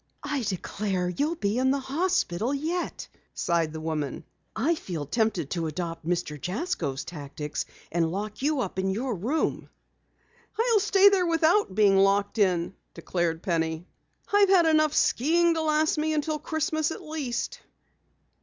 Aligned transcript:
"I 0.23 0.41
declare, 0.41 1.09
you'll 1.09 1.35
be 1.35 1.59
in 1.59 1.69
the 1.69 1.77
hospital 1.79 2.55
yet," 2.55 3.07
sighed 3.35 3.71
the 3.71 3.79
woman. 3.79 4.23
"I 4.55 4.73
feel 4.73 5.05
tempted 5.05 5.51
to 5.51 5.67
adopt 5.67 6.07
Mr. 6.07 6.41
Jasko's 6.41 7.05
tactics 7.05 7.65
and 7.91 8.11
lock 8.11 8.41
you 8.41 8.61
up 8.61 8.79
in 8.79 8.89
your 8.89 9.13
room." 9.13 9.69
"I'll 10.57 10.79
stay 10.79 11.09
there 11.09 11.27
without 11.27 11.75
being 11.75 11.97
locked 11.99 12.39
in," 12.39 12.73
declared 12.95 13.43
Penny. 13.43 13.85
"I've 14.33 14.49
had 14.49 14.65
enough 14.65 14.95
skiing 14.95 15.53
to 15.53 15.61
last 15.61 15.99
me 15.99 16.15
until 16.15 16.39
Christmas 16.39 16.89
at 16.89 17.03
least." 17.03 17.59